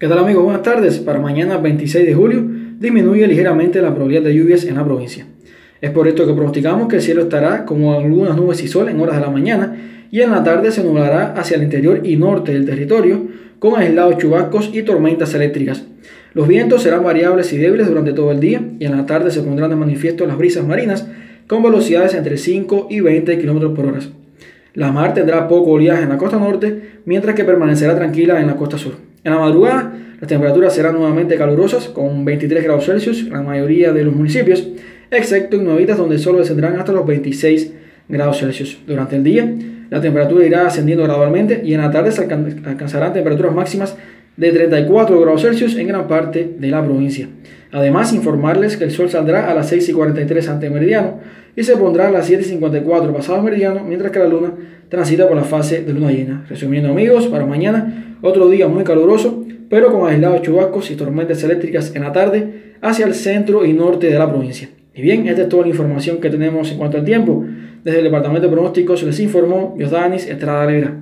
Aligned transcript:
¿Qué 0.00 0.06
tal 0.06 0.20
amigos? 0.20 0.44
Buenas 0.44 0.62
tardes. 0.62 1.00
Para 1.00 1.18
mañana 1.18 1.56
26 1.56 2.06
de 2.06 2.14
julio 2.14 2.44
disminuye 2.78 3.26
ligeramente 3.26 3.82
la 3.82 3.92
probabilidad 3.92 4.22
de 4.22 4.32
lluvias 4.32 4.64
en 4.64 4.76
la 4.76 4.84
provincia. 4.84 5.26
Es 5.80 5.90
por 5.90 6.06
esto 6.06 6.24
que 6.24 6.34
pronosticamos 6.34 6.86
que 6.86 6.96
el 6.96 7.02
cielo 7.02 7.22
estará 7.22 7.64
como 7.64 7.94
algunas 7.94 8.36
nubes 8.36 8.62
y 8.62 8.68
sol 8.68 8.88
en 8.88 9.00
horas 9.00 9.16
de 9.16 9.22
la 9.22 9.30
mañana 9.30 9.76
y 10.12 10.20
en 10.20 10.30
la 10.30 10.44
tarde 10.44 10.70
se 10.70 10.84
nublará 10.84 11.32
hacia 11.32 11.56
el 11.56 11.64
interior 11.64 12.02
y 12.04 12.14
norte 12.14 12.52
del 12.52 12.64
territorio 12.64 13.26
con 13.58 13.74
aislados 13.74 14.18
chubascos 14.18 14.70
y 14.72 14.84
tormentas 14.84 15.34
eléctricas. 15.34 15.84
Los 16.32 16.46
vientos 16.46 16.84
serán 16.84 17.02
variables 17.02 17.52
y 17.52 17.58
débiles 17.58 17.88
durante 17.88 18.12
todo 18.12 18.30
el 18.30 18.38
día 18.38 18.62
y 18.78 18.84
en 18.84 18.96
la 18.96 19.04
tarde 19.04 19.32
se 19.32 19.42
pondrán 19.42 19.70
de 19.70 19.74
manifiesto 19.74 20.26
las 20.26 20.38
brisas 20.38 20.64
marinas 20.64 21.08
con 21.48 21.60
velocidades 21.60 22.14
entre 22.14 22.36
5 22.36 22.86
y 22.88 23.00
20 23.00 23.36
km 23.36 23.74
por 23.74 23.86
hora. 23.86 23.98
La 24.74 24.92
mar 24.92 25.12
tendrá 25.12 25.48
poco 25.48 25.72
oleaje 25.72 26.04
en 26.04 26.10
la 26.10 26.18
costa 26.18 26.38
norte, 26.38 27.00
mientras 27.04 27.34
que 27.34 27.42
permanecerá 27.42 27.96
tranquila 27.96 28.40
en 28.40 28.46
la 28.46 28.54
costa 28.54 28.78
sur. 28.78 29.07
En 29.24 29.32
la 29.32 29.38
madrugada, 29.38 29.92
las 30.20 30.28
temperaturas 30.28 30.74
serán 30.74 30.94
nuevamente 30.94 31.36
calurosas, 31.36 31.88
con 31.88 32.24
23 32.24 32.64
grados 32.64 32.86
Celsius 32.86 33.20
en 33.20 33.32
la 33.32 33.42
mayoría 33.42 33.92
de 33.92 34.04
los 34.04 34.14
municipios, 34.14 34.68
excepto 35.10 35.56
en 35.56 35.64
Nuevitas, 35.64 35.98
donde 35.98 36.18
solo 36.18 36.38
descenderán 36.38 36.76
hasta 36.76 36.92
los 36.92 37.06
26 37.06 37.72
grados 38.08 38.38
Celsius. 38.38 38.78
Durante 38.86 39.16
el 39.16 39.24
día, 39.24 39.52
la 39.90 40.00
temperatura 40.00 40.44
irá 40.44 40.66
ascendiendo 40.66 41.04
gradualmente 41.04 41.62
y 41.64 41.74
en 41.74 41.80
la 41.80 41.90
tarde 41.90 42.12
se 42.12 42.22
alcanzarán 42.22 43.12
temperaturas 43.12 43.54
máximas 43.54 43.96
de 44.38 44.52
34 44.52 45.20
grados 45.20 45.42
Celsius 45.42 45.76
en 45.76 45.88
gran 45.88 46.06
parte 46.06 46.54
de 46.58 46.68
la 46.68 46.82
provincia. 46.82 47.28
Además, 47.72 48.14
informarles 48.14 48.76
que 48.76 48.84
el 48.84 48.92
sol 48.92 49.10
saldrá 49.10 49.50
a 49.50 49.54
las 49.54 49.68
6 49.68 49.88
y 49.88 49.92
43 49.92 50.48
ante 50.48 50.70
meridiano 50.70 51.18
y 51.56 51.64
se 51.64 51.76
pondrá 51.76 52.06
a 52.06 52.10
las 52.12 52.26
7 52.26 52.44
y 52.44 52.46
54 52.46 53.12
pasado 53.12 53.42
meridiano, 53.42 53.82
mientras 53.84 54.12
que 54.12 54.20
la 54.20 54.28
luna 54.28 54.52
transita 54.88 55.26
por 55.26 55.36
la 55.36 55.42
fase 55.42 55.82
de 55.82 55.92
luna 55.92 56.12
llena. 56.12 56.46
Resumiendo 56.48 56.88
amigos, 56.88 57.26
para 57.26 57.44
mañana 57.44 58.16
otro 58.22 58.48
día 58.48 58.68
muy 58.68 58.84
caluroso, 58.84 59.44
pero 59.68 59.92
con 59.92 60.08
aislados 60.08 60.42
chubascos 60.42 60.90
y 60.92 60.94
tormentas 60.94 61.42
eléctricas 61.42 61.94
en 61.96 62.04
la 62.04 62.12
tarde 62.12 62.76
hacia 62.80 63.06
el 63.06 63.14
centro 63.14 63.66
y 63.66 63.72
norte 63.72 64.06
de 64.06 64.18
la 64.18 64.30
provincia. 64.30 64.68
Y 64.94 65.02
bien, 65.02 65.26
esta 65.26 65.42
es 65.42 65.48
toda 65.48 65.64
la 65.64 65.70
información 65.70 66.18
que 66.18 66.30
tenemos 66.30 66.70
en 66.70 66.78
cuanto 66.78 66.96
al 66.96 67.04
tiempo. 67.04 67.44
Desde 67.82 67.98
el 67.98 68.04
Departamento 68.04 68.46
de 68.46 68.52
Pronósticos 68.52 69.02
les 69.02 69.18
informó 69.18 69.74
Diosdanis 69.76 70.28
Estrada 70.28 70.62
Alegra. 70.62 70.94